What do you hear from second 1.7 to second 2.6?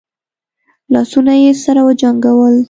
وجنګول.